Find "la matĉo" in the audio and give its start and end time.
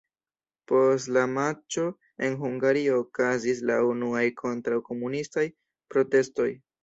1.17-1.83